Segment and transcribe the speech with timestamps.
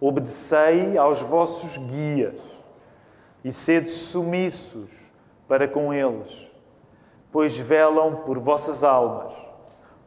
[0.00, 2.34] obedecei aos vossos guias
[3.44, 4.90] e sede sumissos
[5.46, 6.48] para com eles,
[7.30, 9.32] pois velam por vossas almas,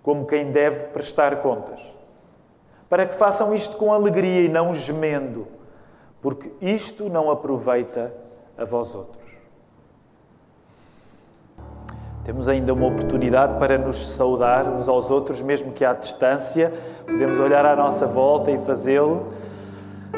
[0.02, 1.80] como quem deve prestar contas.
[2.90, 5.48] Para que façam isto com alegria e não gemendo,
[6.22, 8.14] porque isto não aproveita
[8.58, 9.24] a vós outros.
[12.24, 16.72] Temos ainda uma oportunidade para nos saudar uns aos outros, mesmo que à distância.
[17.06, 19.34] Podemos olhar à nossa volta e fazê-lo.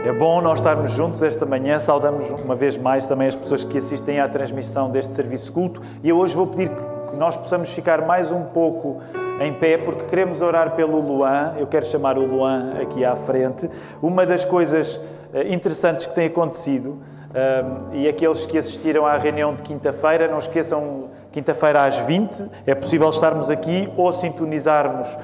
[0.03, 1.79] É bom nós estarmos juntos esta manhã.
[1.79, 5.81] Saudamos uma vez mais também as pessoas que assistem à transmissão deste serviço culto.
[6.03, 9.01] E eu hoje vou pedir que nós possamos ficar mais um pouco
[9.39, 11.55] em pé, porque queremos orar pelo Luan.
[11.57, 13.69] Eu quero chamar o Luan aqui à frente.
[14.01, 14.99] Uma das coisas
[15.33, 17.01] eh, interessantes que tem acontecido,
[17.35, 22.73] um, e aqueles que assistiram à reunião de quinta-feira, não esqueçam quinta-feira às 20, é
[22.73, 25.17] possível estarmos aqui ou sintonizarmos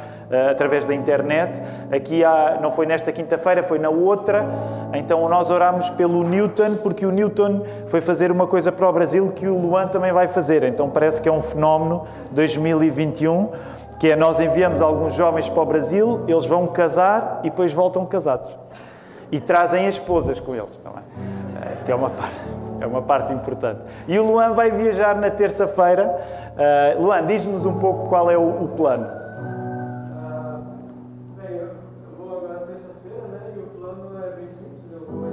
[0.50, 1.62] através da internet.
[1.92, 4.46] Aqui há, não foi nesta quinta-feira, foi na outra.
[4.94, 9.32] Então nós oramos pelo Newton, porque o Newton foi fazer uma coisa para o Brasil
[9.36, 10.64] que o Luan também vai fazer.
[10.64, 13.50] Então parece que é um fenómeno 2021,
[14.00, 18.06] que é nós enviamos alguns jovens para o Brasil, eles vão casar e depois voltam
[18.06, 18.50] casados.
[19.32, 22.62] E trazem as esposas com eles também, uh, que é uma parte.
[22.82, 23.80] É uma parte importante.
[24.08, 26.20] E o Luan vai viajar na terça-feira.
[26.98, 29.21] Uh, Luan, diz-nos um pouco qual é o plano.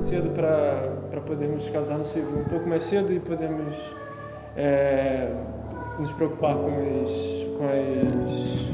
[0.09, 3.75] Cedo para podermos casar no civil um pouco mais cedo e podemos
[4.57, 5.29] é,
[5.99, 6.69] nos preocupar com
[7.05, 7.11] as,
[7.59, 8.69] com as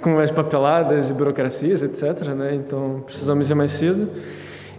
[0.00, 2.28] com as papeladas e burocracias, etc.
[2.28, 2.54] Né?
[2.54, 4.08] Então precisamos ir mais cedo.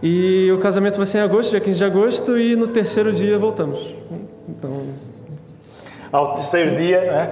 [0.01, 3.37] E o casamento vai ser em agosto, dia 15 de agosto, e no terceiro dia
[3.37, 3.95] voltamos.
[4.49, 4.87] Então...
[6.11, 7.31] Ao terceiro dia, né?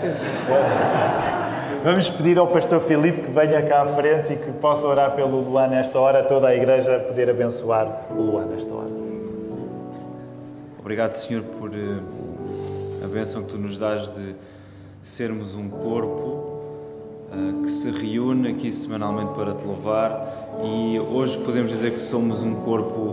[1.82, 5.40] Vamos pedir ao pastor Filipe que venha cá à frente e que possa orar pelo
[5.40, 8.90] Luan nesta hora, toda a igreja poder abençoar o Luan nesta hora.
[10.78, 14.36] Obrigado, Senhor, por uh, a bênção que tu nos dás de
[15.02, 16.62] sermos um corpo
[17.32, 22.42] uh, que se reúne aqui semanalmente para te louvar e hoje podemos dizer que somos
[22.42, 23.12] um corpo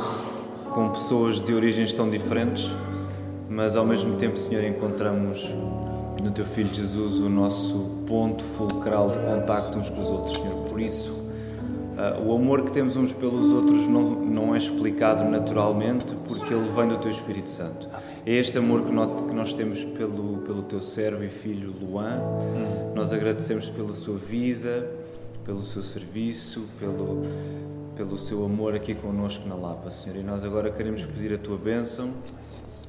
[0.74, 2.68] com pessoas de origens tão diferentes,
[3.48, 5.54] mas ao mesmo tempo, Senhor, encontramos
[6.22, 10.66] no Teu Filho Jesus o nosso ponto fulcral de contacto uns com os outros, Senhor.
[10.68, 16.14] Por isso, uh, o amor que temos uns pelos outros não, não é explicado naturalmente,
[16.26, 17.88] porque ele vem do Teu Espírito Santo.
[18.24, 22.20] É este amor que nós, que nós temos pelo, pelo Teu servo e filho Luan.
[22.94, 25.06] Nós agradecemos pela sua vida
[25.46, 27.22] pelo seu serviço, pelo,
[27.96, 30.18] pelo seu amor aqui connosco na Lapa, Senhor.
[30.18, 32.10] E nós agora queremos pedir a tua bênção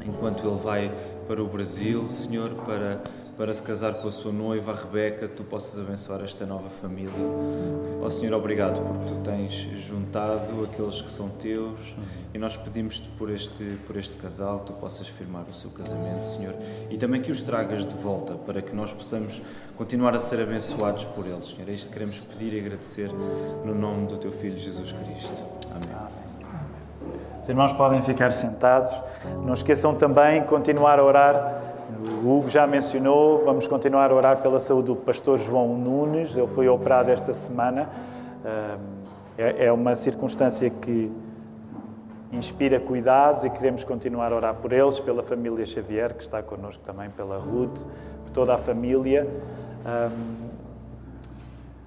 [0.03, 0.91] enquanto ele vai
[1.27, 3.01] para o Brasil, Senhor, para
[3.37, 7.11] para se casar com a sua noiva, a Rebeca, tu possas abençoar esta nova família.
[8.01, 9.53] Ó oh, Senhor, obrigado porque tu tens
[9.85, 11.95] juntado aqueles que são teus
[12.33, 16.25] e nós pedimos-te por este, por este casal que tu possas firmar o seu casamento,
[16.25, 16.55] Senhor,
[16.89, 19.39] e também que os tragas de volta para que nós possamos
[19.75, 21.69] continuar a ser abençoados por eles, Senhor.
[21.69, 23.11] É isto que queremos pedir e agradecer
[23.63, 25.31] no nome do teu Filho Jesus Cristo.
[25.69, 26.26] Amém.
[27.41, 28.91] Os irmãos podem ficar sentados.
[29.43, 31.67] Não esqueçam também continuar a orar
[32.23, 36.47] o Hugo já mencionou, vamos continuar a orar pela saúde do pastor João Nunes, ele
[36.47, 37.87] foi operado esta semana.
[39.37, 41.11] É, é uma circunstância que
[42.31, 46.83] inspira cuidados e queremos continuar a orar por eles, pela família Xavier, que está connosco
[46.83, 47.85] também, pela Ruth,
[48.25, 49.27] por toda a família.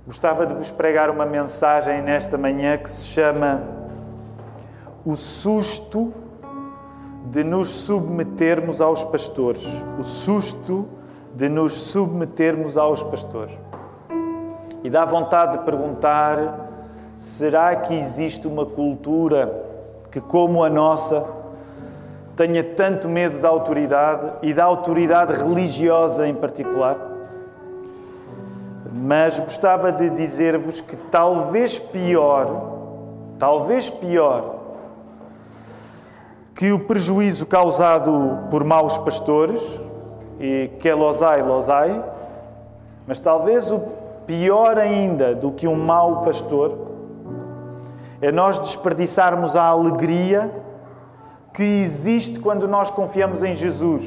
[0.06, 3.79] gostava de vos pregar uma mensagem nesta manhã que se chama
[5.04, 6.12] O Susto
[7.26, 9.66] de nos submetermos aos pastores,
[9.98, 10.88] o susto
[11.34, 13.56] de nos submetermos aos pastores.
[14.82, 16.70] E dá vontade de perguntar:
[17.14, 19.64] será que existe uma cultura
[20.10, 21.24] que, como a nossa,
[22.34, 26.96] tenha tanto medo da autoridade e da autoridade religiosa em particular?
[28.92, 34.59] Mas gostava de dizer-vos que talvez pior, talvez pior
[36.60, 39.62] que o prejuízo causado por maus pastores,
[40.38, 42.04] e que é losai, losai,
[43.06, 43.80] mas talvez o
[44.26, 46.76] pior ainda do que um mau pastor
[48.20, 50.50] é nós desperdiçarmos a alegria
[51.54, 54.06] que existe quando nós confiamos em Jesus.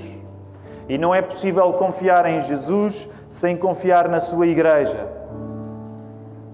[0.87, 5.07] E não é possível confiar em Jesus sem confiar na sua igreja.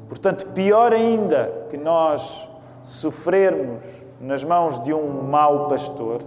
[0.08, 2.48] Portanto, pior ainda que nós
[2.84, 6.22] sofrermos nas mãos de um mau pastor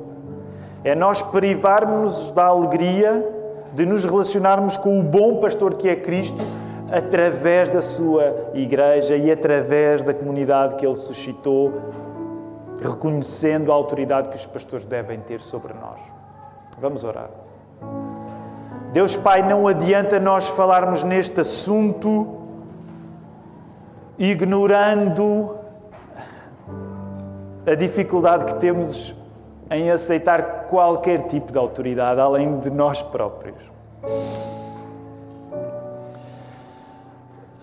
[0.83, 3.29] é nós privarmos-nos da alegria
[3.75, 6.43] de nos relacionarmos com o bom pastor que é Cristo
[6.91, 11.73] através da sua igreja e através da comunidade que ele suscitou,
[12.83, 16.01] reconhecendo a autoridade que os pastores devem ter sobre nós.
[16.79, 17.31] Vamos orar.
[18.93, 22.41] Deus Pai, não adianta nós falarmos neste assunto
[24.19, 25.62] ignorando
[27.67, 29.15] a dificuldade que temos
[29.71, 33.57] em aceitar qualquer tipo de autoridade além de nós próprios.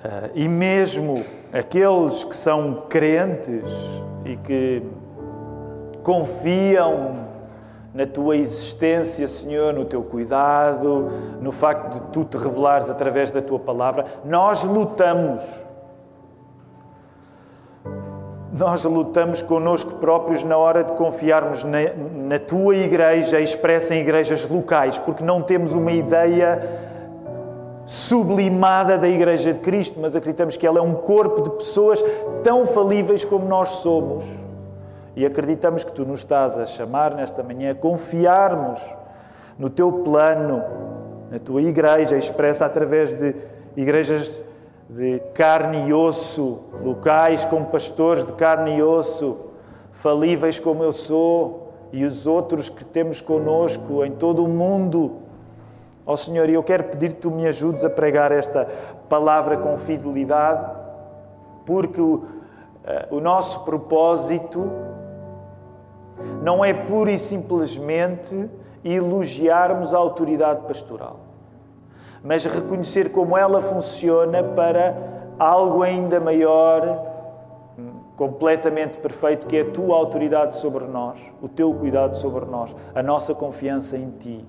[0.04, 3.70] Ah, e mesmo aqueles que são crentes
[4.26, 4.84] e que
[6.02, 7.28] confiam
[7.94, 11.12] na tua existência, Senhor, no teu cuidado,
[11.42, 15.44] no facto de tu te revelares através da tua palavra, nós lutamos
[18.60, 21.80] nós lutamos connosco próprios na hora de confiarmos na,
[22.14, 26.90] na tua igreja, expressa em igrejas locais, porque não temos uma ideia
[27.86, 32.04] sublimada da Igreja de Cristo, mas acreditamos que ela é um corpo de pessoas
[32.44, 34.26] tão falíveis como nós somos.
[35.16, 38.82] E acreditamos que tu nos estás a chamar nesta manhã a confiarmos
[39.58, 40.62] no teu plano,
[41.32, 43.34] na tua igreja, expressa através de
[43.76, 44.30] igrejas
[44.90, 49.38] de carne e osso, locais com pastores de carne e osso,
[49.92, 55.18] falíveis como eu sou, e os outros que temos conosco em todo o mundo.
[56.06, 58.68] Ó oh, Senhor, eu quero pedir que tu me ajudes a pregar esta
[59.08, 60.72] palavra com fidelidade,
[61.68, 62.24] porque o, uh,
[63.12, 64.72] o nosso propósito
[66.42, 68.50] não é pura e simplesmente
[68.84, 71.29] elogiarmos a autoridade pastoral
[72.24, 74.96] mas reconhecer como ela funciona para
[75.38, 77.08] algo ainda maior,
[78.18, 83.02] completamente perfeito, que é a tua autoridade sobre nós, o teu cuidado sobre nós, a
[83.02, 84.46] nossa confiança em ti.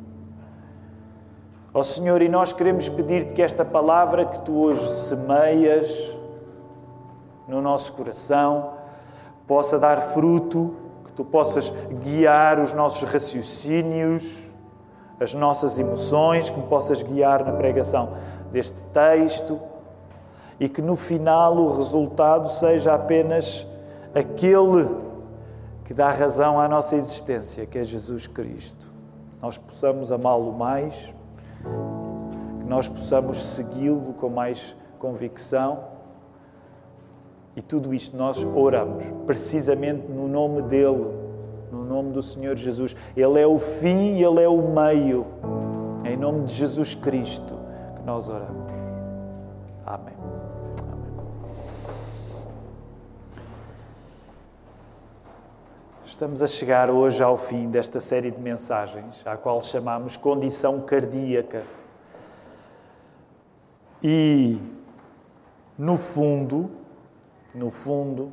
[1.72, 6.12] Ó oh Senhor, e nós queremos pedir-te que esta palavra que tu hoje semeias
[7.46, 8.72] no nosso coração
[9.46, 10.74] possa dar fruto,
[11.04, 11.72] que tu possas
[12.02, 14.39] guiar os nossos raciocínios
[15.20, 18.14] as nossas emoções, que me possas guiar na pregação
[18.50, 19.60] deste texto
[20.58, 23.66] e que no final o resultado seja apenas
[24.14, 24.88] aquele
[25.84, 28.88] que dá razão à nossa existência, que é Jesus Cristo.
[29.42, 30.94] Nós possamos amá-lo mais,
[32.60, 35.80] que nós possamos segui-lo com mais convicção.
[37.54, 41.29] E tudo isto nós oramos, precisamente no nome dele
[41.70, 42.94] no nome do Senhor Jesus.
[43.16, 45.26] Ele é o fim e Ele é o meio.
[46.04, 47.58] Em nome de Jesus Cristo
[47.96, 48.72] que nós oramos.
[49.86, 50.14] Amém.
[50.14, 50.20] Amém.
[56.06, 61.62] Estamos a chegar hoje ao fim desta série de mensagens, à qual chamamos Condição Cardíaca.
[64.02, 64.58] E,
[65.78, 66.70] no fundo,
[67.54, 68.32] no fundo,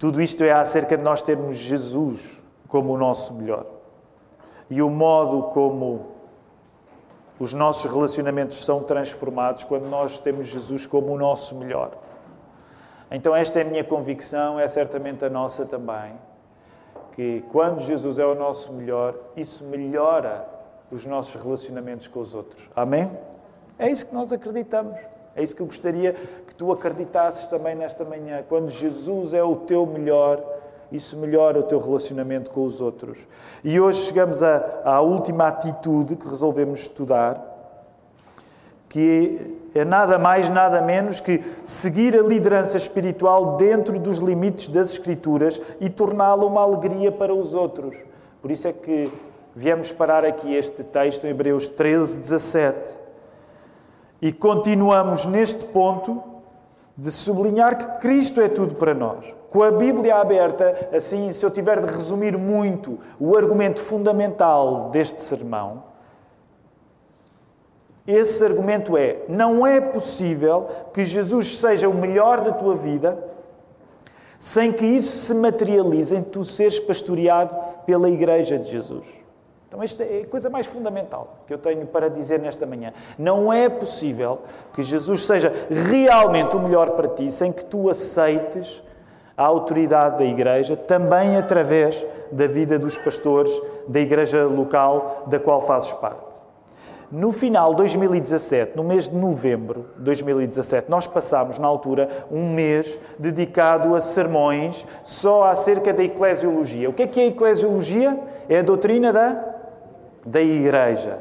[0.00, 3.66] tudo isto é acerca de nós termos Jesus como o nosso melhor.
[4.70, 6.06] E o modo como
[7.38, 11.90] os nossos relacionamentos são transformados quando nós temos Jesus como o nosso melhor.
[13.10, 16.14] Então, esta é a minha convicção, é certamente a nossa também,
[17.12, 20.48] que quando Jesus é o nosso melhor, isso melhora
[20.90, 22.70] os nossos relacionamentos com os outros.
[22.74, 23.10] Amém?
[23.78, 24.98] É isso que nós acreditamos.
[25.40, 26.12] É isso que eu gostaria
[26.46, 28.44] que tu acreditasses também nesta manhã.
[28.46, 30.44] Quando Jesus é o teu melhor,
[30.92, 33.26] isso melhora o teu relacionamento com os outros.
[33.64, 37.42] E hoje chegamos à, à última atitude que resolvemos estudar,
[38.86, 44.90] que é nada mais, nada menos que seguir a liderança espiritual dentro dos limites das
[44.90, 47.96] Escrituras e torná-la uma alegria para os outros.
[48.42, 49.10] Por isso é que
[49.56, 53.09] viemos parar aqui este texto em Hebreus 13, 17
[54.20, 56.22] e continuamos neste ponto
[56.96, 59.34] de sublinhar que Cristo é tudo para nós.
[59.50, 65.20] Com a Bíblia aberta, assim, se eu tiver de resumir muito o argumento fundamental deste
[65.20, 65.84] sermão,
[68.06, 73.30] esse argumento é: não é possível que Jesus seja o melhor da tua vida
[74.40, 79.19] sem que isso se materialize em tu seres pastoreado pela Igreja de Jesus.
[79.70, 82.92] Então, esta é a coisa mais fundamental que eu tenho para dizer nesta manhã.
[83.16, 84.40] Não é possível
[84.74, 88.82] que Jesus seja realmente o melhor para ti sem que tu aceites
[89.36, 93.52] a autoridade da Igreja, também através da vida dos pastores
[93.86, 96.30] da Igreja local da qual fazes parte.
[97.12, 102.52] No final de 2017, no mês de novembro de 2017, nós passámos, na altura, um
[102.52, 106.90] mês dedicado a sermões só acerca da eclesiologia.
[106.90, 108.18] O que é que é a eclesiologia?
[108.48, 109.49] É a doutrina da
[110.24, 111.18] da igreja.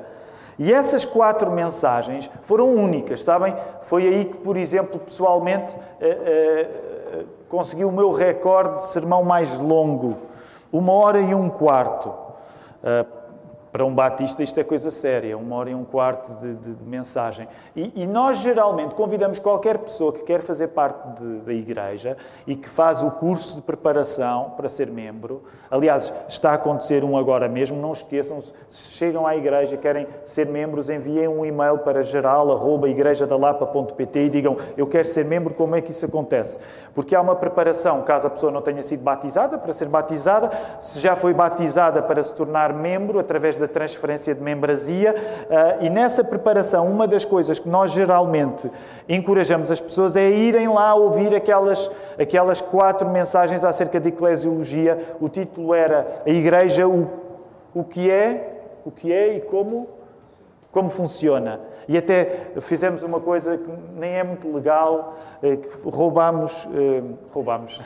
[0.58, 3.56] E essas quatro mensagens foram únicas, sabem?
[3.84, 9.58] Foi aí que, por exemplo, pessoalmente, eh, eh, consegui o meu recorde de sermão mais
[9.58, 10.18] longo.
[10.72, 12.10] Uma hora e um quarto.
[12.10, 13.19] Uh,
[13.72, 16.84] para um batista isto é coisa séria, uma hora e um quarto de, de, de
[16.84, 17.48] mensagem.
[17.76, 22.56] E, e, nós geralmente convidamos qualquer pessoa que quer fazer parte de, da igreja e
[22.56, 25.44] que faz o curso de preparação para ser membro.
[25.70, 28.56] Aliás, está a acontecer um agora mesmo, não esqueçam, se
[28.92, 34.88] chegam à igreja e querem ser membros, enviem um e-mail para geral.igrejadalapa.pt e digam eu
[34.88, 36.58] quero ser membro, como é que isso acontece?
[36.96, 40.50] Porque há uma preparação, caso a pessoa não tenha sido batizada, para ser batizada,
[40.80, 45.16] se já foi batizada para se tornar membro, através da transferência de membrazia.
[45.50, 48.70] Ah, e nessa preparação, uma das coisas que nós geralmente
[49.08, 55.16] encorajamos as pessoas é irem lá ouvir aquelas, aquelas quatro mensagens acerca de eclesiologia.
[55.20, 57.08] O título era A Igreja, o,
[57.74, 59.88] o que é, o que é e como,
[60.72, 61.60] como funciona.
[61.90, 67.02] E até fizemos uma coisa que nem é muito legal, eh, que roubámos, eh,
[67.32, 67.82] roubámos,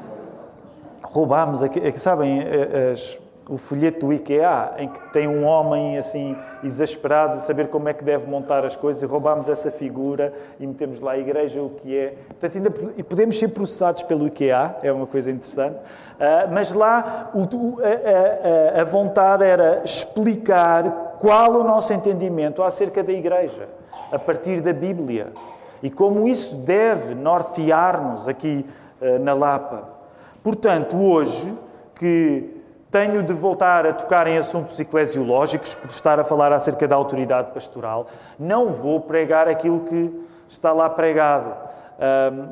[1.02, 1.60] roubámos,
[1.96, 3.18] sabem, eh, as,
[3.50, 7.92] o folheto do IKEA, em que tem um homem assim exasperado de saber como é
[7.92, 11.70] que deve montar as coisas, e roubámos essa figura e metemos lá a igreja, o
[11.70, 12.14] que é.
[12.28, 12.70] Portanto, ainda
[13.02, 15.74] podemos ser processados pelo IKEA, é uma coisa interessante.
[15.74, 23.02] Uh, mas lá o, a, a, a vontade era explicar qual o nosso entendimento acerca
[23.02, 23.68] da igreja,
[24.12, 25.32] a partir da Bíblia.
[25.82, 28.64] E como isso deve nortear-nos aqui
[29.02, 29.88] uh, na Lapa.
[30.40, 31.52] Portanto, hoje,
[31.96, 32.59] que
[32.90, 37.52] tenho de voltar a tocar em assuntos eclesiológicos, por estar a falar acerca da autoridade
[37.52, 38.06] pastoral.
[38.38, 41.54] Não vou pregar aquilo que está lá pregado.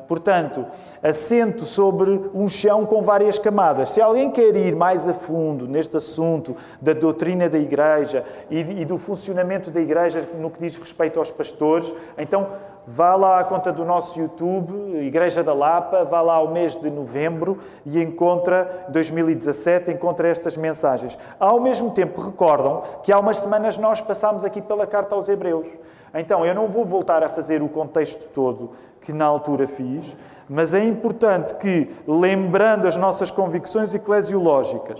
[0.06, 0.66] Portanto,
[1.02, 3.90] assento sobre um chão com várias camadas.
[3.90, 8.84] Se alguém quer ir mais a fundo neste assunto da doutrina da Igreja e, e
[8.84, 12.46] do funcionamento da Igreja no que diz respeito aos pastores, então
[12.90, 14.72] Vá lá à conta do nosso YouTube,
[15.04, 21.18] Igreja da Lapa, vá lá ao mês de novembro e encontra, 2017, encontra estas mensagens.
[21.38, 25.66] Ao mesmo tempo, recordam que há umas semanas nós passámos aqui pela carta aos Hebreus.
[26.14, 28.70] Então, eu não vou voltar a fazer o contexto todo
[29.02, 30.16] que na altura fiz,
[30.48, 34.98] mas é importante que, lembrando as nossas convicções eclesiológicas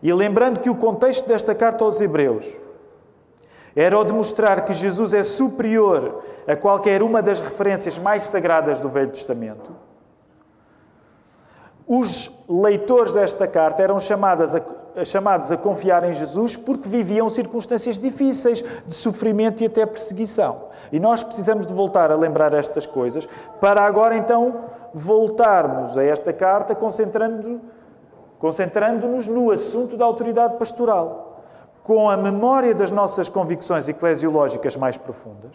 [0.00, 2.67] e lembrando que o contexto desta carta aos Hebreus
[3.80, 8.80] era o de mostrar que Jesus é superior a qualquer uma das referências mais sagradas
[8.80, 9.70] do Velho Testamento.
[11.86, 18.00] Os leitores desta carta eram chamados a, chamados a confiar em Jesus porque viviam circunstâncias
[18.00, 20.64] difíceis de sofrimento e até perseguição.
[20.90, 23.28] E nós precisamos de voltar a lembrar estas coisas
[23.60, 27.60] para agora então voltarmos a esta carta concentrando-nos
[28.40, 31.27] concentrando no assunto da autoridade pastoral
[31.88, 35.52] com a memória das nossas convicções eclesiológicas mais profundas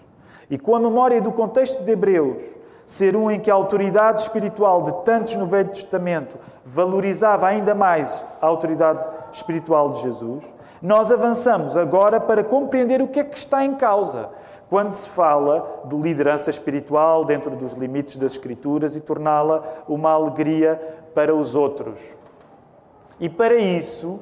[0.50, 2.42] e com a memória do contexto de Hebreus,
[2.88, 8.26] ser um em que a autoridade espiritual de tantos no Velho Testamento valorizava ainda mais
[8.42, 10.44] a autoridade espiritual de Jesus,
[10.82, 14.32] nós avançamos agora para compreender o que é que está em causa
[14.72, 20.82] quando se fala de liderança espiritual dentro dos limites das Escrituras e torná-la uma alegria
[21.14, 22.00] para os outros.
[23.20, 24.20] E para isso,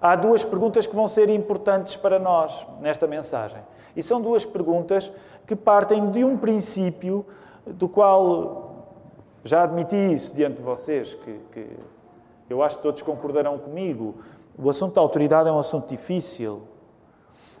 [0.00, 3.60] há duas perguntas que vão ser importantes para nós nesta mensagem.
[3.96, 5.10] E são duas perguntas
[5.46, 7.26] que partem de um princípio
[7.66, 8.86] do qual
[9.44, 11.66] já admiti isso diante de vocês, que, que
[12.48, 14.16] eu acho que todos concordarão comigo.
[14.58, 16.62] O assunto da autoridade é um assunto difícil.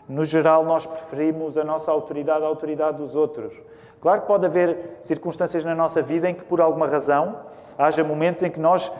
[0.08, 3.54] No geral, nós preferimos a nossa autoridade à autoridade dos outros.
[4.00, 7.40] Claro que pode haver circunstâncias na nossa vida em que, por alguma razão,
[7.76, 8.90] haja momentos em que nós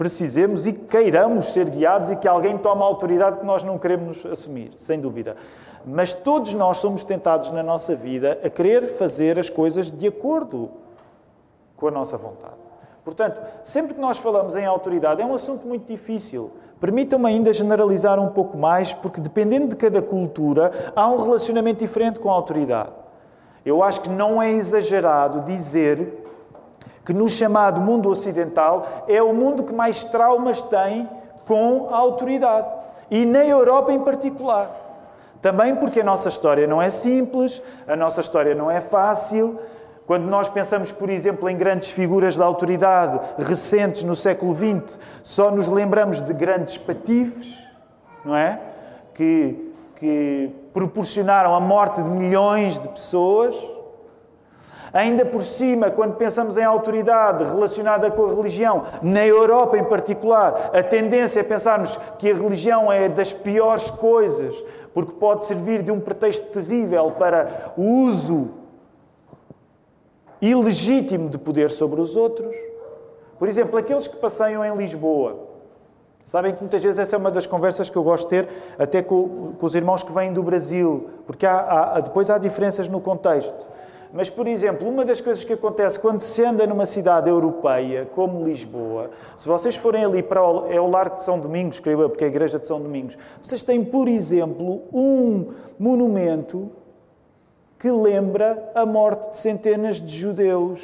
[0.00, 4.24] precisemos e queiramos ser guiados e que alguém tome a autoridade que nós não queremos
[4.24, 5.36] assumir, sem dúvida.
[5.84, 10.70] Mas todos nós somos tentados na nossa vida a querer fazer as coisas de acordo
[11.76, 12.54] com a nossa vontade.
[13.04, 16.50] Portanto, sempre que nós falamos em autoridade, é um assunto muito difícil.
[16.80, 22.18] Permitam-me ainda generalizar um pouco mais, porque dependendo de cada cultura, há um relacionamento diferente
[22.18, 22.92] com a autoridade.
[23.66, 26.29] Eu acho que não é exagerado dizer
[27.10, 31.10] que no chamado mundo ocidental é o mundo que mais traumas tem
[31.44, 32.68] com a autoridade.
[33.10, 34.70] E na Europa em particular.
[35.42, 39.58] Também porque a nossa história não é simples, a nossa história não é fácil.
[40.06, 45.50] Quando nós pensamos, por exemplo, em grandes figuras da autoridade recentes no século XX, só
[45.50, 47.58] nos lembramos de grandes patifes,
[48.24, 48.60] não é?
[49.14, 53.56] Que, que proporcionaram a morte de milhões de pessoas.
[54.92, 60.70] Ainda por cima, quando pensamos em autoridade relacionada com a religião, na Europa em particular,
[60.74, 64.54] a tendência é pensarmos que a religião é das piores coisas,
[64.92, 68.48] porque pode servir de um pretexto terrível para o uso
[70.42, 72.54] ilegítimo de poder sobre os outros.
[73.38, 75.50] Por exemplo, aqueles que passeiam em Lisboa.
[76.24, 79.02] Sabem que muitas vezes essa é uma das conversas que eu gosto de ter, até
[79.02, 83.00] com, com os irmãos que vêm do Brasil, porque há, há, depois há diferenças no
[83.00, 83.66] contexto.
[84.12, 88.44] Mas, por exemplo, uma das coisas que acontece quando se anda numa cidade europeia, como
[88.44, 92.10] Lisboa, se vocês forem ali para o, é o Largo de São Domingos, creio eu,
[92.10, 96.72] porque é a Igreja de São Domingos, vocês têm, por exemplo, um monumento
[97.78, 100.82] que lembra a morte de centenas de judeus.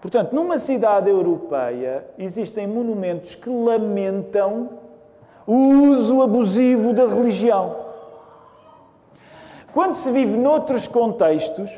[0.00, 4.70] Portanto, numa cidade europeia, existem monumentos que lamentam
[5.46, 7.76] o uso abusivo da religião.
[9.72, 11.70] Quando se vive noutros contextos,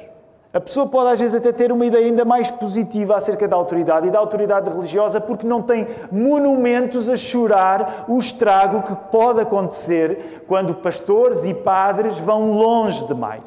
[0.54, 4.08] a pessoa pode às vezes até ter uma ideia ainda mais positiva acerca da autoridade
[4.08, 10.44] e da autoridade religiosa porque não tem monumentos a chorar o estrago que pode acontecer
[10.46, 13.44] quando pastores e padres vão longe demais.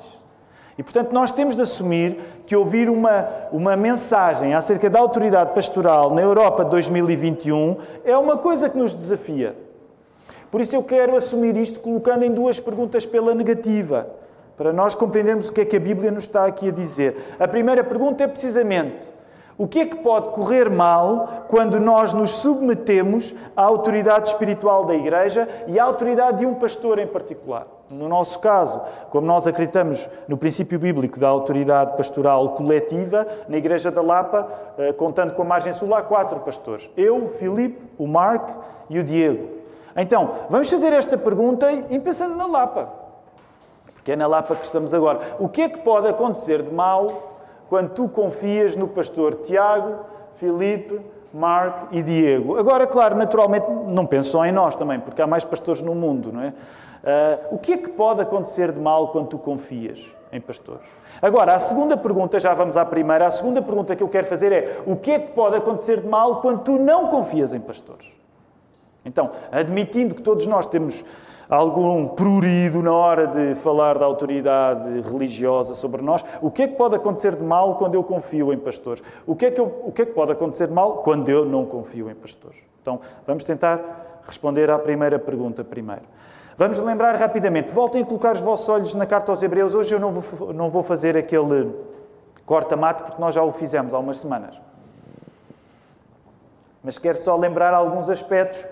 [0.79, 6.11] E portanto nós temos de assumir que ouvir uma, uma mensagem acerca da autoridade pastoral
[6.11, 9.55] na Europa de 2021 é uma coisa que nos desafia.
[10.49, 14.07] Por isso eu quero assumir isto colocando em duas perguntas pela negativa
[14.57, 17.35] para nós compreendermos o que é que a Bíblia nos está aqui a dizer.
[17.39, 19.11] A primeira pergunta é precisamente:
[19.57, 24.93] o que é que pode correr mal quando nós nos submetemos à autoridade espiritual da
[24.93, 27.67] Igreja e à autoridade de um pastor em particular?
[27.89, 28.81] No nosso caso,
[29.11, 34.91] como nós acreditamos no princípio bíblico da autoridade pastoral coletiva, na Igreja da Lapa, eh,
[34.93, 39.03] contando com a margem sul, há quatro pastores: eu, o Filipe, o Marco e o
[39.03, 39.49] Diego.
[39.95, 43.04] Então, vamos fazer esta pergunta e pensando na Lapa
[44.05, 45.35] que é na Lapa que estamos agora.
[45.39, 49.95] O que é que pode acontecer de mal quando tu confias no pastor Tiago,
[50.35, 51.01] Filipe,
[51.33, 52.55] Mark e Diego?
[52.55, 56.31] Agora, claro, naturalmente, não penso só em nós também, porque há mais pastores no mundo,
[56.31, 56.49] não é?
[56.49, 59.99] Uh, o que é que pode acontecer de mal quando tu confias
[60.31, 60.85] em pastores?
[61.19, 64.51] Agora, a segunda pergunta, já vamos à primeira, a segunda pergunta que eu quero fazer
[64.51, 68.05] é: o que é que pode acontecer de mal quando tu não confias em pastores?
[69.03, 71.03] Então, admitindo que todos nós temos
[71.49, 76.23] algum prurido na hora de falar da autoridade religiosa sobre nós.
[76.41, 79.03] O que é que pode acontecer de mal quando eu confio em pastores?
[79.25, 81.45] O que é que, eu, o que, é que pode acontecer de mal quando eu
[81.45, 82.57] não confio em pastores?
[82.81, 86.03] Então, vamos tentar responder à primeira pergunta primeiro.
[86.57, 87.71] Vamos lembrar rapidamente.
[87.71, 89.75] Voltem a colocar os vossos olhos na carta aos Hebreus.
[89.75, 91.73] Hoje eu não vou, não vou fazer aquele
[92.45, 94.59] corta-mato porque nós já o fizemos há umas semanas.
[96.81, 98.65] Mas quero só lembrar alguns aspectos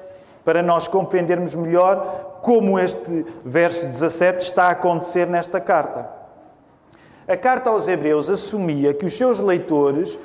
[0.45, 6.09] para nós compreendermos melhor como este verso 17 está a acontecer nesta carta.
[7.25, 10.19] A carta aos Hebreus assumia que os seus leitores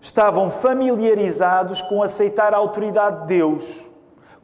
[0.00, 3.64] estavam familiarizados com aceitar a autoridade de Deus.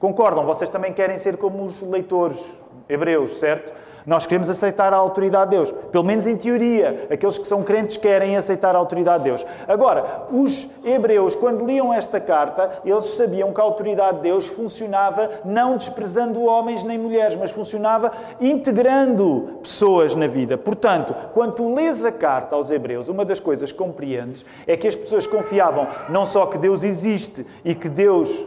[0.01, 0.45] Concordam?
[0.45, 2.45] Vocês também querem ser como os leitores
[2.89, 3.73] hebreus, certo?
[4.07, 5.73] Nós queremos aceitar a autoridade de Deus.
[5.91, 7.07] Pelo menos em teoria.
[7.11, 9.47] Aqueles que são crentes querem aceitar a autoridade de Deus.
[9.69, 15.31] Agora, os hebreus, quando liam esta carta, eles sabiam que a autoridade de Deus funcionava
[15.45, 20.57] não desprezando homens nem mulheres, mas funcionava integrando pessoas na vida.
[20.59, 24.89] Portanto, quando tu lês a carta aos hebreus, uma das coisas que compreendes é que
[24.89, 28.47] as pessoas confiavam não só que Deus existe e que Deus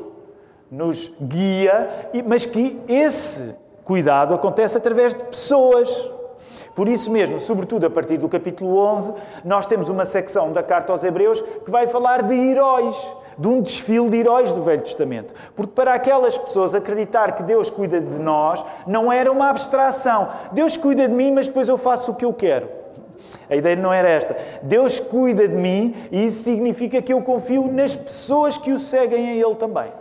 [0.70, 6.12] nos guia, mas que esse cuidado acontece através de pessoas.
[6.74, 9.14] Por isso mesmo, sobretudo a partir do capítulo 11,
[9.46, 12.98] nós temos uma secção da carta aos Hebreus que vai falar de heróis,
[13.38, 15.34] de um desfile de heróis do Velho Testamento.
[15.56, 20.28] Porque para aquelas pessoas acreditar que Deus cuida de nós não era uma abstração.
[20.52, 22.68] Deus cuida de mim, mas depois eu faço o que eu quero.
[23.50, 24.36] A ideia não era esta.
[24.64, 29.30] Deus cuida de mim e isso significa que eu confio nas pessoas que o seguem
[29.30, 29.92] a Ele também.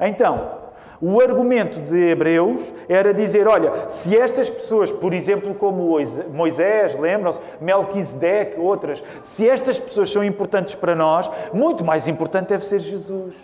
[0.00, 0.61] Então,
[1.04, 5.98] o argumento de Hebreus era dizer: olha, se estas pessoas, por exemplo, como
[6.32, 12.64] Moisés, lembram-se, Melquisedeque, outras, se estas pessoas são importantes para nós, muito mais importante deve
[12.64, 13.34] ser Jesus.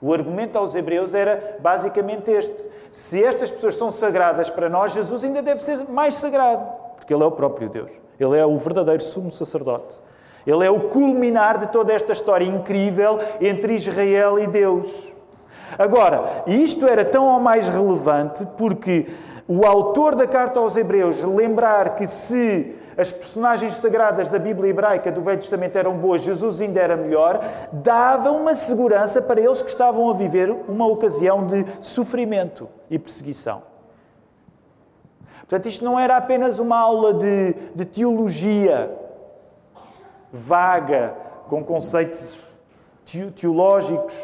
[0.00, 5.24] O argumento aos Hebreus era basicamente este: se estas pessoas são sagradas para nós, Jesus
[5.24, 6.64] ainda deve ser mais sagrado,
[6.94, 7.90] porque Ele é o próprio Deus.
[8.20, 9.98] Ele é o verdadeiro sumo sacerdote.
[10.46, 15.17] Ele é o culminar de toda esta história incrível entre Israel e Deus.
[15.76, 19.06] Agora, isto era tão ou mais relevante porque
[19.46, 25.12] o autor da carta aos Hebreus lembrar que se as personagens sagradas da Bíblia hebraica
[25.12, 27.40] do Velho Testamento eram boas, Jesus ainda era melhor,
[27.72, 33.62] dava uma segurança para eles que estavam a viver uma ocasião de sofrimento e perseguição.
[35.40, 38.90] Portanto, isto não era apenas uma aula de, de teologia
[40.32, 41.14] vaga,
[41.48, 42.38] com conceitos
[43.34, 44.14] teológicos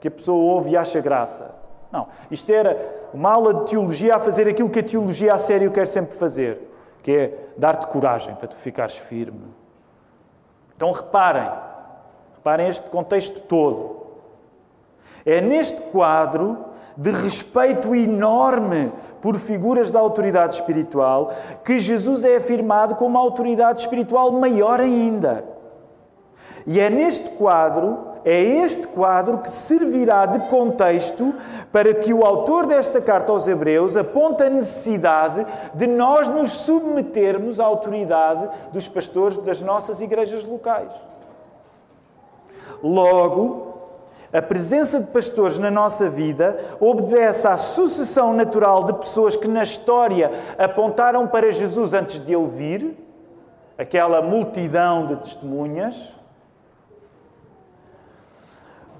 [0.00, 1.54] que a pessoa ouve e acha graça.
[1.92, 2.08] Não.
[2.30, 2.76] Isto era
[3.12, 6.70] uma aula de teologia a fazer aquilo que a teologia a sério quer sempre fazer,
[7.02, 9.48] que é dar-te coragem para tu ficares firme.
[10.76, 11.50] Então reparem,
[12.36, 14.00] reparem este contexto todo.
[15.26, 16.64] É neste quadro
[16.96, 21.32] de respeito enorme por figuras da autoridade espiritual
[21.64, 25.44] que Jesus é afirmado como uma autoridade espiritual maior ainda.
[26.66, 31.34] E é neste quadro é este quadro que servirá de contexto
[31.72, 37.58] para que o autor desta carta aos Hebreus aponte a necessidade de nós nos submetermos
[37.58, 40.90] à autoridade dos pastores das nossas igrejas locais.
[42.82, 43.68] Logo,
[44.32, 49.62] a presença de pastores na nossa vida obedece à sucessão natural de pessoas que na
[49.62, 52.96] história apontaram para Jesus antes de ele vir,
[53.76, 56.19] aquela multidão de testemunhas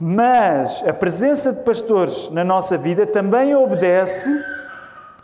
[0.00, 4.30] mas a presença de pastores na nossa vida também obedece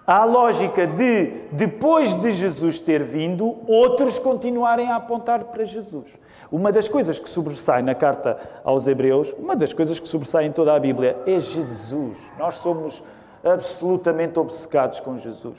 [0.06, 6.06] à lógica de, depois de Jesus ter vindo, outros continuarem a apontar para Jesus.
[6.52, 10.52] Uma das coisas que sobressai na carta aos Hebreus, uma das coisas que sobressai em
[10.52, 12.18] toda a Bíblia, é Jesus.
[12.38, 13.02] Nós somos
[13.42, 15.56] absolutamente obcecados com Jesus.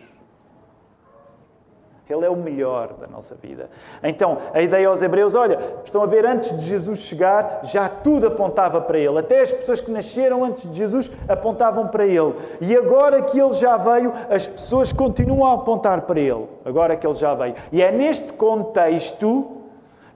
[2.13, 3.70] Ele é o melhor da nossa vida.
[4.02, 8.28] Então, a ideia aos Hebreus, olha, estão a ver, antes de Jesus chegar, já tudo
[8.28, 9.17] apontava para Ele.
[9.20, 12.34] Até as pessoas que nasceram antes de Jesus apontavam para Ele.
[12.62, 16.48] E agora que Ele já veio, as pessoas continuam a apontar para Ele.
[16.63, 17.56] Agora que Ele já veio.
[17.72, 19.58] E é neste contexto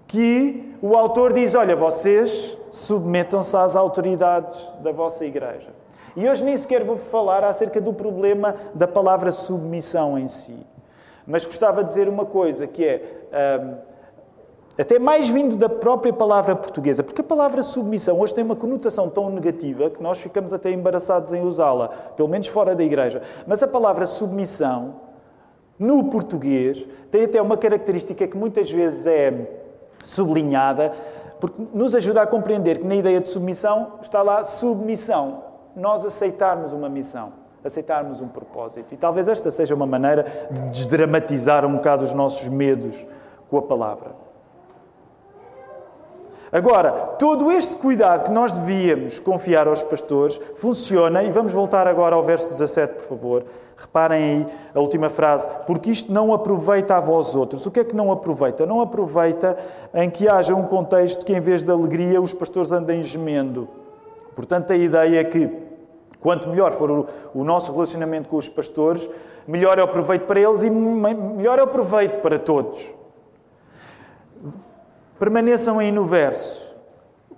[0.07, 5.69] que o autor diz: olha, vocês submetam-se às autoridades da vossa igreja.
[6.15, 10.65] E hoje nem sequer vou falar acerca do problema da palavra submissão em si.
[11.25, 13.59] Mas gostava de dizer uma coisa, que é.
[13.61, 13.91] Um,
[14.77, 19.09] até mais vindo da própria palavra portuguesa, porque a palavra submissão hoje tem uma conotação
[19.09, 23.21] tão negativa que nós ficamos até embaraçados em usá-la, pelo menos fora da igreja.
[23.45, 24.95] Mas a palavra submissão,
[25.77, 29.49] no português, tem até uma característica que muitas vezes é
[30.03, 30.93] sublinhada,
[31.39, 35.43] porque nos ajuda a compreender que na ideia de submissão está lá submissão,
[35.75, 38.93] nós aceitarmos uma missão aceitarmos um propósito.
[38.93, 43.05] E talvez esta seja uma maneira de desdramatizar um bocado os nossos medos
[43.49, 44.11] com a palavra.
[46.51, 52.13] Agora, todo este cuidado que nós devíamos confiar aos pastores funciona, e vamos voltar agora
[52.13, 53.45] ao verso 17, por favor.
[53.77, 57.65] Reparem aí a última frase, porque isto não aproveita a vós outros.
[57.65, 58.65] O que é que não aproveita?
[58.65, 59.57] Não aproveita
[59.93, 63.67] em que haja um contexto que, em vez de alegria, os pastores andem gemendo.
[64.35, 65.70] Portanto, a ideia é que
[66.21, 69.09] Quanto melhor for o, o nosso relacionamento com os pastores,
[69.47, 72.79] melhor é o proveito para eles e melhor é o proveito para todos.
[75.17, 76.71] Permaneçam aí no verso.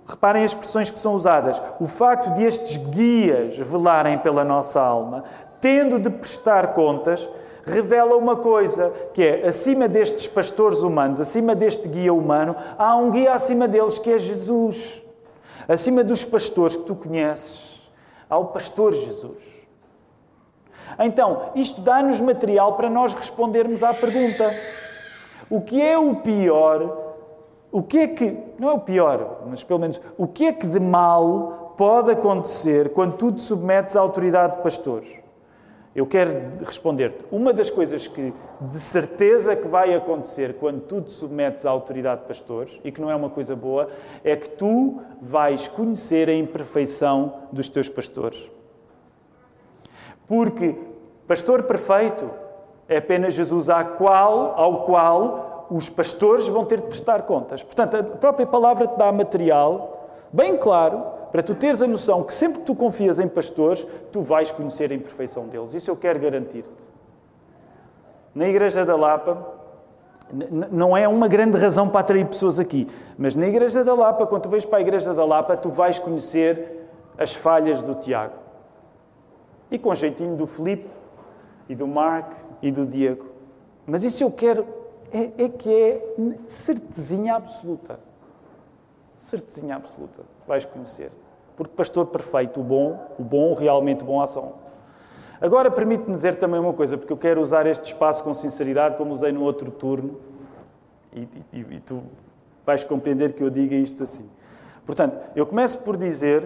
[0.06, 1.60] Reparem as expressões que são usadas.
[1.80, 5.24] O facto de estes guias velarem pela nossa alma,
[5.62, 7.28] tendo de prestar contas,
[7.64, 13.10] revela uma coisa, que é, acima destes pastores humanos, acima deste guia humano, há um
[13.10, 15.02] guia acima deles que é Jesus.
[15.66, 17.73] Acima dos pastores que tu conheces,
[18.28, 19.66] ao pastor Jesus.
[20.98, 24.50] Então, isto dá-nos material para nós respondermos à pergunta:
[25.50, 27.02] o que é o pior?
[27.72, 30.66] O que é que, não é o pior, mas pelo menos, o que é que
[30.66, 35.23] de mal pode acontecer quando tu te submetes à autoridade de pastores?
[35.94, 36.32] Eu quero
[36.64, 37.24] responder-te.
[37.30, 42.22] Uma das coisas que de certeza que vai acontecer quando tu te submetes à autoridade
[42.22, 43.88] de pastores, e que não é uma coisa boa,
[44.24, 48.50] é que tu vais conhecer a imperfeição dos teus pastores.
[50.26, 50.74] Porque
[51.28, 52.28] pastor perfeito
[52.88, 57.62] é apenas Jesus ao qual, ao qual os pastores vão ter de prestar contas.
[57.62, 61.04] Portanto, a própria palavra te dá material bem claro
[61.34, 64.92] para tu teres a noção que sempre que tu confias em pastores, tu vais conhecer
[64.92, 65.74] a imperfeição deles.
[65.74, 66.86] Isso eu quero garantir-te.
[68.32, 69.44] Na Igreja da Lapa,
[70.70, 72.86] não é uma grande razão para atrair pessoas aqui,
[73.18, 75.98] mas na Igreja da Lapa, quando tu vais para a Igreja da Lapa, tu vais
[75.98, 78.34] conhecer as falhas do Tiago.
[79.72, 80.88] E com jeitinho do Felipe,
[81.68, 82.30] e do Mark,
[82.62, 83.26] e do Diego.
[83.84, 84.64] Mas isso eu quero,
[85.12, 86.14] é, é que é
[86.46, 87.98] certezinha absoluta.
[89.18, 90.22] Certezinha absoluta.
[90.46, 91.10] Vais conhecer.
[91.56, 94.52] Porque pastor perfeito, o bom, o bom, o realmente bom ação.
[95.40, 99.12] Agora permite-me dizer também uma coisa, porque eu quero usar este espaço com sinceridade, como
[99.12, 100.18] usei no outro turno,
[101.12, 102.00] e, e, e tu
[102.64, 104.28] vais compreender que eu diga isto assim.
[104.86, 106.42] Portanto, eu começo por dizer,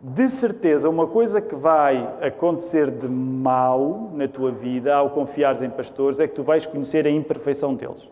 [0.00, 5.70] de certeza, uma coisa que vai acontecer de mal na tua vida ao confiares em
[5.70, 8.08] pastores é que tu vais conhecer a imperfeição deles.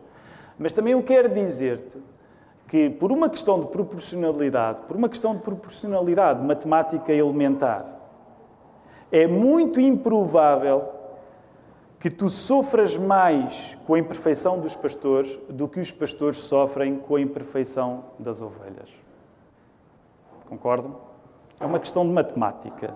[0.59, 1.99] Mas também eu quero dizer-te
[2.69, 7.87] que, por uma questão de proporcionalidade, por uma questão de proporcionalidade matemática elementar,
[9.11, 10.93] é muito improvável
[11.99, 17.17] que tu sofras mais com a imperfeição dos pastores do que os pastores sofrem com
[17.17, 18.91] a imperfeição das ovelhas.
[20.49, 20.97] Concordam?
[21.59, 22.95] É uma questão de matemática.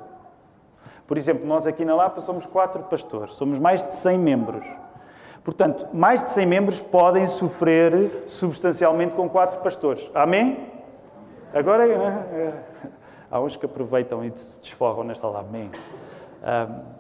[1.07, 4.65] Por exemplo, nós aqui na Lapa somos quatro pastores, somos mais de 100 membros.
[5.43, 10.11] Portanto, mais de 100 membros podem sofrer substancialmente com quatro pastores.
[10.15, 10.69] Amém?
[11.53, 12.53] Agora, é, é,
[13.31, 15.41] há uns que aproveitam e se desforram nesta lá.
[15.41, 15.71] Amém.
[16.43, 17.00] Um,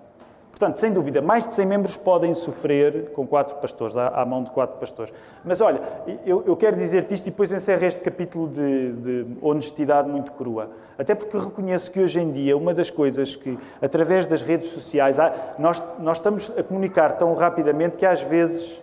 [0.60, 4.44] Portanto, sem dúvida, mais de 100 membros podem sofrer com quatro pastores, à, à mão
[4.44, 5.10] de quatro pastores.
[5.42, 5.80] Mas olha,
[6.26, 10.68] eu, eu quero dizer-te isto e depois encerro este capítulo de, de, honestidade muito crua.
[10.98, 15.18] Até porque reconheço que hoje em dia uma das coisas que, através das redes sociais,
[15.18, 18.82] há, nós, nós estamos a comunicar tão rapidamente que às vezes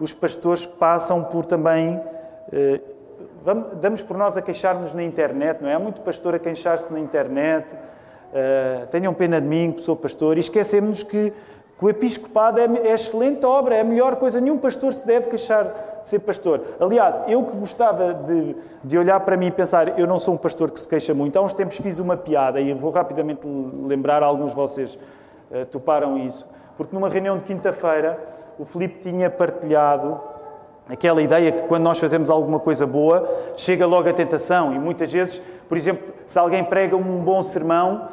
[0.00, 2.00] os pastores passam por também.
[2.50, 2.80] Eh,
[3.44, 5.74] vamos, damos por nós a queixar-nos na internet, não é?
[5.74, 7.66] Há muito pastor a queixar-se na internet
[8.28, 11.32] Uh, tenham pena de mim, que sou pastor, e esquecemos que,
[11.78, 14.40] que o episcopado é, é, excelente obra, é a melhor coisa.
[14.40, 16.60] Nenhum pastor se deve queixar de ser pastor.
[16.78, 20.36] Aliás, eu que gostava de, de olhar para mim e pensar, eu não sou um
[20.36, 21.38] pastor que se queixa muito.
[21.38, 24.98] Há uns tempos fiz uma piada e vou rapidamente lembrar, alguns de vocês
[25.50, 28.18] uh, toparam isso, porque numa reunião de quinta-feira
[28.58, 30.20] o Filipe tinha partilhado
[30.88, 35.12] aquela ideia que quando nós fazemos alguma coisa boa, chega logo a tentação e muitas
[35.12, 38.08] vezes, por exemplo, se alguém prega um bom sermão,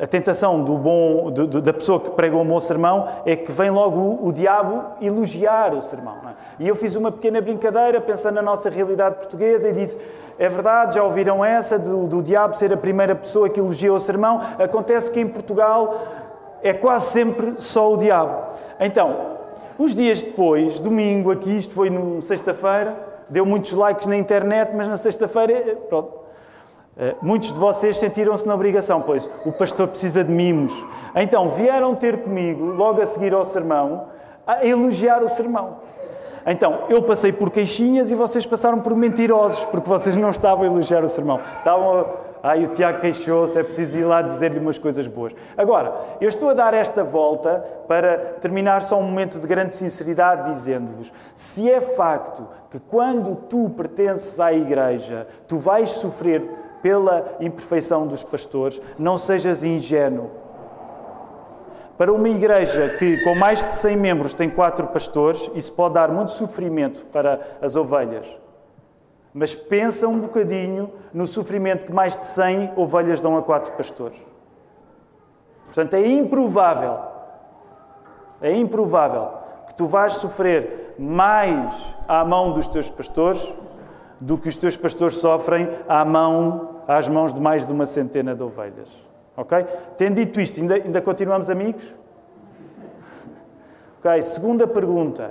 [0.00, 4.20] a tentação do bom, da pessoa que prega um bom sermão é que vem logo
[4.22, 6.14] o, diabo elogiar o sermão.
[6.28, 6.32] É?
[6.60, 9.98] E eu fiz uma pequena brincadeira pensando na nossa realidade portuguesa e disse:
[10.38, 13.98] é verdade, já ouviram essa do, do diabo ser a primeira pessoa que elogia o
[13.98, 14.40] sermão?
[14.58, 16.02] Acontece que em Portugal
[16.62, 18.42] é quase sempre só o diabo.
[18.78, 19.38] Então,
[19.76, 22.96] uns dias depois, domingo aqui, isto foi no sexta-feira,
[23.28, 26.21] deu muitos likes na internet, mas na sexta-feira, pronto, eh,
[27.20, 30.72] muitos de vocês sentiram-se na obrigação, pois o pastor precisa de mimos.
[31.14, 34.08] Então vieram ter comigo, logo a seguir ao sermão,
[34.46, 35.78] a elogiar o sermão.
[36.46, 40.66] Então eu passei por queixinhas e vocês passaram por mentirosos, porque vocês não estavam a
[40.66, 41.40] elogiar o sermão.
[41.58, 42.32] Estavam a.
[42.44, 45.32] Ai, o Tiago queixou-se, é preciso ir lá dizer-lhe umas coisas boas.
[45.56, 50.50] Agora, eu estou a dar esta volta para terminar só um momento de grande sinceridade,
[50.50, 56.42] dizendo-vos: se é facto que quando tu pertences à igreja, tu vais sofrer
[56.82, 60.30] pela imperfeição dos pastores, não sejas ingênuo.
[61.96, 66.10] Para uma igreja que com mais de 100 membros tem quatro pastores, isso pode dar
[66.10, 68.26] muito sofrimento para as ovelhas.
[69.32, 74.18] Mas pensa um bocadinho no sofrimento que mais de 100 ovelhas dão a quatro pastores.
[75.66, 76.98] Portanto, é improvável,
[78.40, 79.28] é improvável
[79.68, 81.74] que tu vais sofrer mais
[82.06, 83.54] à mão dos teus pastores
[84.20, 88.34] do que os teus pastores sofrem à mão, às mãos de mais de uma centena
[88.34, 88.88] de ovelhas.
[89.36, 89.66] Ok?
[89.96, 91.82] Tendo dito isto, ainda, ainda continuamos amigos?
[93.98, 95.30] Ok, segunda pergunta.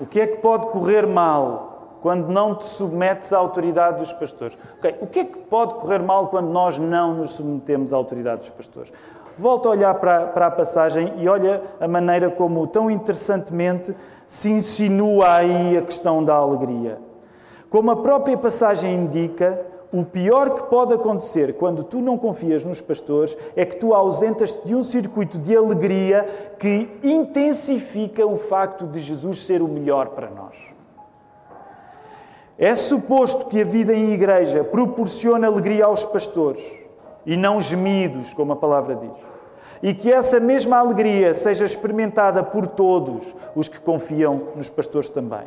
[0.00, 4.58] O que é que pode correr mal quando não te submetes à autoridade dos pastores?
[4.78, 8.40] Ok, o que é que pode correr mal quando nós não nos submetemos à autoridade
[8.40, 8.92] dos pastores?
[9.36, 13.94] Volta a olhar para, para a passagem e olha a maneira como tão interessantemente
[14.26, 16.98] se insinua aí a questão da alegria.
[17.74, 19.60] Como a própria passagem indica,
[19.92, 24.64] o pior que pode acontecer quando tu não confias nos pastores é que tu ausentas-te
[24.64, 30.30] de um circuito de alegria que intensifica o facto de Jesus ser o melhor para
[30.30, 30.56] nós.
[32.56, 36.62] É suposto que a vida em igreja proporcione alegria aos pastores
[37.26, 39.10] e não gemidos, como a palavra diz
[39.82, 45.46] e que essa mesma alegria seja experimentada por todos os que confiam nos pastores também.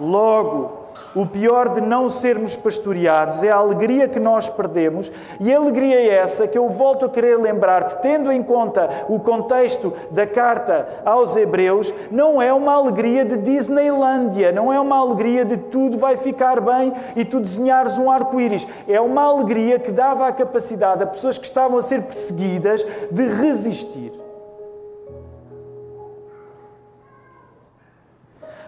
[0.00, 0.83] Logo,
[1.14, 5.96] o pior de não sermos pastoreados é a alegria que nós perdemos, e a alegria
[5.96, 10.86] é essa que eu volto a querer lembrar-te, tendo em conta o contexto da carta
[11.04, 16.16] aos Hebreus, não é uma alegria de Disneylândia, não é uma alegria de tudo vai
[16.16, 18.66] ficar bem e tu desenhares um arco-íris.
[18.88, 23.26] É uma alegria que dava a capacidade a pessoas que estavam a ser perseguidas de
[23.26, 24.23] resistir.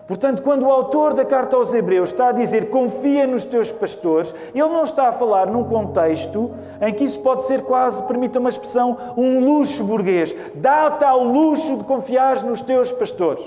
[0.06, 4.32] Portanto, quando o autor da carta aos Hebreus está a dizer confia nos teus pastores,
[4.54, 8.48] ele não está a falar num contexto em que isso pode ser quase, permita uma
[8.48, 10.34] expressão, um luxo burguês.
[10.54, 13.44] Dá-te ao luxo de confiar nos teus pastores.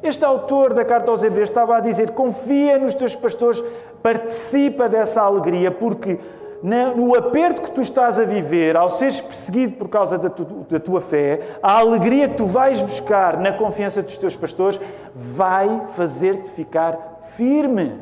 [0.00, 3.62] Este autor da carta aos Hebreus estava a dizer confia nos teus pastores,
[4.00, 6.20] participa dessa alegria, porque
[6.62, 10.80] no aperto que tu estás a viver, ao seres perseguido por causa da, tu, da,
[10.80, 14.80] tua fé, a alegria que tu vais buscar na confiança dos teus pastores
[15.14, 18.00] vai fazer-te ficar firme.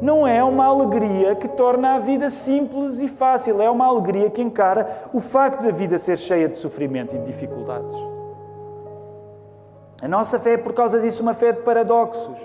[0.00, 4.42] Não é uma alegria que torna a vida simples e fácil, é uma alegria que
[4.42, 7.94] encara o facto da vida ser cheia de sofrimento e de dificuldades.
[10.00, 12.36] A nossa fé é, por causa disso, uma fé de paradoxos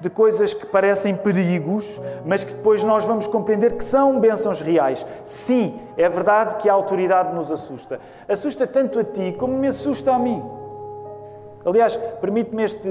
[0.00, 5.04] de coisas que parecem perigos, mas que depois nós vamos compreender que são bênçãos reais.
[5.24, 7.98] Sim, é verdade que a autoridade nos assusta.
[8.28, 10.42] Assusta tanto a ti como me assusta a mim.
[11.64, 12.88] Aliás, permite-me este,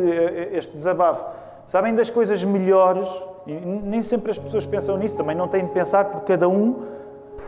[0.51, 1.25] este desabafo.
[1.65, 3.07] Sabem das coisas melhores,
[3.45, 6.83] e nem sempre as pessoas pensam nisso, também não têm de pensar porque cada um,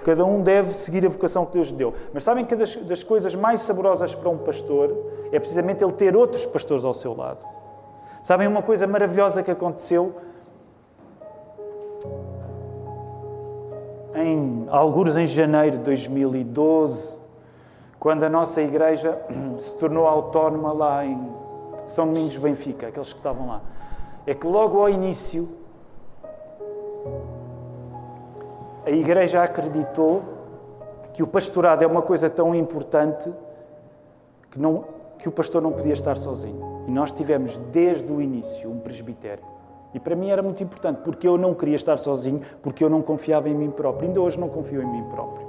[0.06, 1.94] cada um deve seguir a vocação que Deus lhe deu.
[2.14, 4.96] Mas sabem que das, das coisas mais saborosas para um pastor
[5.32, 7.59] é precisamente ele ter outros pastores ao seu lado.
[8.24, 10.16] Sabem uma coisa maravilhosa que aconteceu?
[14.14, 17.18] Em alguns em janeiro de 2012,
[18.00, 19.18] quando a nossa igreja
[19.58, 21.30] se tornou autónoma lá em
[21.88, 23.62] São Domingos Benfica, aqueles que estavam lá,
[24.28, 25.50] é que logo ao início
[28.86, 30.24] a igreja acreditou
[31.14, 33.32] que o pastorado é uma coisa tão importante
[34.52, 34.86] que, não,
[35.18, 36.69] que o pastor não podia estar sozinho.
[36.90, 39.44] E nós tivemos desde o início um presbitério.
[39.94, 43.00] E para mim era muito importante, porque eu não queria estar sozinho, porque eu não
[43.00, 44.08] confiava em mim próprio.
[44.08, 45.46] Ainda hoje não confio em mim próprio.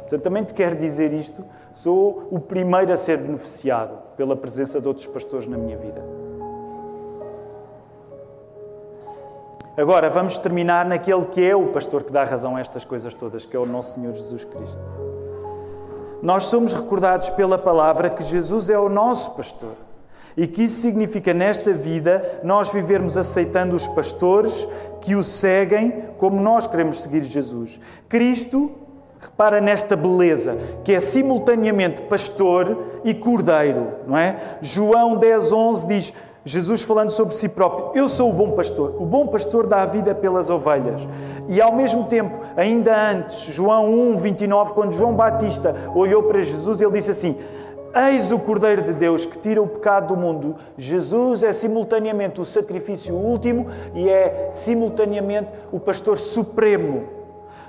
[0.00, 4.88] Portanto, também te quero dizer isto: sou o primeiro a ser beneficiado pela presença de
[4.88, 6.02] outros pastores na minha vida.
[9.76, 13.46] Agora, vamos terminar naquele que é o pastor que dá razão a estas coisas todas,
[13.46, 14.90] que é o nosso Senhor Jesus Cristo.
[16.20, 19.85] Nós somos recordados pela palavra que Jesus é o nosso pastor.
[20.36, 24.68] E que isso significa, nesta vida, nós vivermos aceitando os pastores
[25.00, 27.80] que o seguem como nós queremos seguir Jesus.
[28.08, 28.72] Cristo,
[29.18, 34.58] repara nesta beleza, que é simultaneamente pastor e cordeiro, não é?
[34.60, 36.14] João 10, 11 diz.
[36.48, 38.94] Jesus falando sobre si próprio, eu sou o bom pastor.
[39.00, 41.00] O bom pastor dá a vida pelas ovelhas.
[41.48, 46.80] E ao mesmo tempo, ainda antes, João 1, 29, quando João Batista olhou para Jesus,
[46.80, 47.36] ele disse assim:
[47.96, 50.56] Eis o Cordeiro de Deus que tira o pecado do mundo.
[50.76, 57.08] Jesus é simultaneamente o sacrifício último e é simultaneamente o pastor supremo.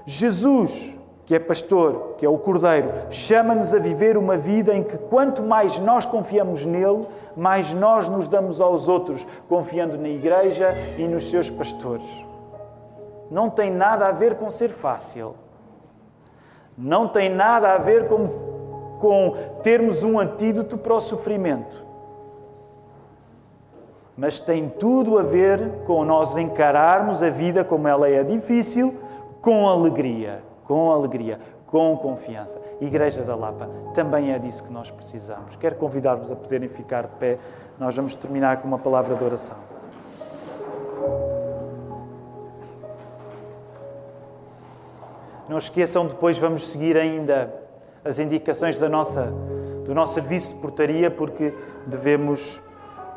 [0.06, 0.94] Jesus,
[1.26, 5.42] que é pastor, que é o Cordeiro, chama-nos a viver uma vida em que quanto
[5.42, 11.30] mais nós confiamos nele, mais nós nos damos aos outros, confiando na igreja e nos
[11.30, 12.06] seus pastores.
[13.32, 15.36] Não tem nada a ver com ser fácil.
[16.78, 18.57] Não tem nada a ver com
[19.00, 21.86] com termos um antídoto para o sofrimento.
[24.16, 28.96] Mas tem tudo a ver com nós encararmos a vida como ela é difícil,
[29.42, 32.60] com alegria, com alegria, com confiança.
[32.82, 35.56] Igreja da Lapa, também é disso que nós precisamos.
[35.58, 37.38] Quero convidar-vos a poderem ficar de pé.
[37.78, 39.58] Nós vamos terminar com uma palavra de oração.
[45.48, 47.54] Não esqueçam, depois vamos seguir ainda
[48.08, 49.34] as indicações da nossa,
[49.86, 51.54] do nosso serviço de portaria, porque
[51.86, 52.62] devemos,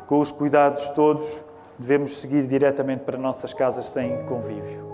[0.05, 1.45] com os cuidados todos,
[1.79, 4.91] devemos seguir diretamente para nossas casas sem convívio.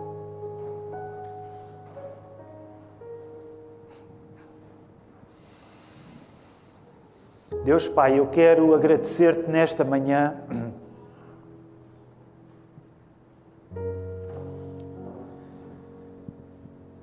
[7.64, 10.36] Deus Pai, eu quero agradecer-te nesta manhã.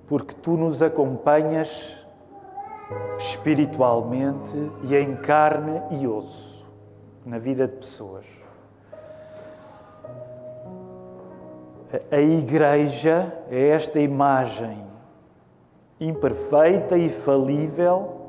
[0.07, 2.04] Porque tu nos acompanhas
[3.19, 6.65] espiritualmente e em carne e osso
[7.25, 8.27] na vida de pessoas.
[12.11, 14.85] A Igreja é esta imagem
[16.01, 18.21] imperfeita e falível,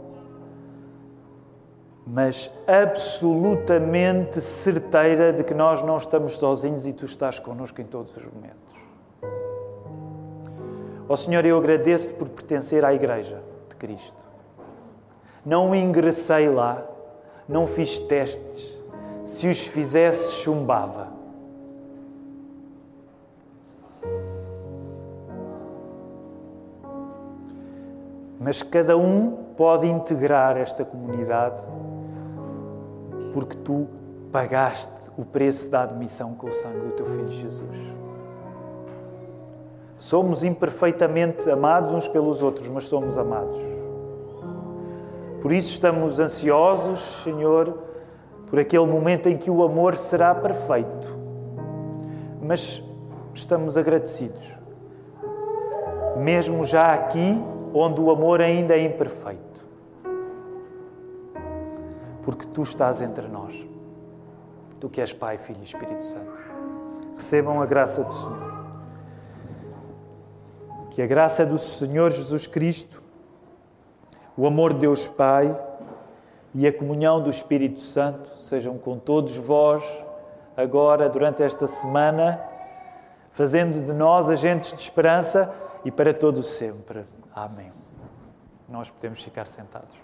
[2.06, 8.16] mas absolutamente certeira de que nós não estamos sozinhos e tu estás connosco em todos
[8.16, 8.76] os momentos.
[11.10, 14.25] Ó oh, Senhor, eu agradeço-te por pertencer à Igreja de Cristo
[15.46, 16.84] não ingressei lá,
[17.48, 18.74] não fiz testes.
[19.24, 21.14] Se os fizesse, chumbava.
[28.40, 31.56] Mas cada um pode integrar esta comunidade
[33.34, 33.88] porque tu
[34.32, 37.96] pagaste o preço da admissão com o sangue do teu Filho Jesus.
[39.98, 43.75] Somos imperfeitamente amados uns pelos outros, mas somos amados.
[45.46, 47.78] Por isso estamos ansiosos, Senhor,
[48.50, 51.16] por aquele momento em que o amor será perfeito.
[52.42, 52.84] Mas
[53.32, 54.44] estamos agradecidos,
[56.18, 57.40] mesmo já aqui,
[57.76, 59.64] onde o amor ainda é imperfeito.
[62.24, 63.54] Porque tu estás entre nós.
[64.80, 66.42] Tu que és Pai, Filho e Espírito Santo.
[67.14, 68.66] Recebam a graça do Senhor.
[70.90, 73.05] Que a graça do Senhor Jesus Cristo,
[74.38, 75.56] o amor de Deus Pai
[76.54, 79.84] e a comunhão do Espírito Santo sejam com todos vós
[80.56, 82.42] agora, durante esta semana,
[83.32, 87.06] fazendo de nós agentes de esperança e para todo sempre.
[87.36, 87.72] Amém.
[88.70, 89.96] Nós podemos ficar sentados.